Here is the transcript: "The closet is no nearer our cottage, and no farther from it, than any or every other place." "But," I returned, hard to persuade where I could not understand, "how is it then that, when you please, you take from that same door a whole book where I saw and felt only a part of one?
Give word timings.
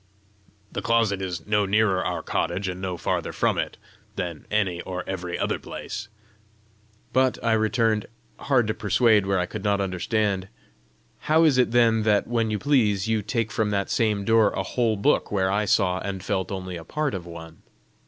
"The 0.71 0.81
closet 0.81 1.21
is 1.21 1.45
no 1.45 1.67
nearer 1.67 2.03
our 2.03 2.23
cottage, 2.23 2.67
and 2.67 2.81
no 2.81 2.97
farther 2.97 3.31
from 3.31 3.59
it, 3.59 3.77
than 4.15 4.47
any 4.49 4.81
or 4.81 5.03
every 5.07 5.37
other 5.37 5.59
place." 5.59 6.07
"But," 7.13 7.37
I 7.43 7.51
returned, 7.53 8.07
hard 8.39 8.65
to 8.65 8.73
persuade 8.73 9.27
where 9.27 9.37
I 9.37 9.45
could 9.45 9.63
not 9.63 9.79
understand, 9.79 10.47
"how 11.19 11.43
is 11.43 11.59
it 11.59 11.69
then 11.69 12.01
that, 12.01 12.25
when 12.27 12.49
you 12.49 12.57
please, 12.57 13.07
you 13.07 13.21
take 13.21 13.51
from 13.51 13.69
that 13.69 13.91
same 13.91 14.25
door 14.25 14.49
a 14.53 14.63
whole 14.63 14.97
book 14.97 15.31
where 15.31 15.51
I 15.51 15.65
saw 15.65 15.99
and 15.99 16.23
felt 16.23 16.51
only 16.51 16.77
a 16.77 16.83
part 16.83 17.13
of 17.13 17.27
one? 17.27 17.61